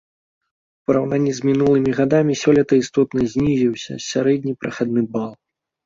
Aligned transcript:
У 0.79 0.91
параўнанні 0.91 1.33
з 1.41 1.51
мінулымі 1.51 1.91
гадамі 1.99 2.39
сёлета 2.47 2.73
істотна 2.83 3.29
знізіўся 3.37 4.03
сярэдні 4.11 4.59
прахадны 4.63 5.01
бал. 5.17 5.31